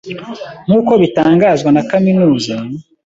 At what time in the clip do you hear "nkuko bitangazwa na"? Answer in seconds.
0.65-1.81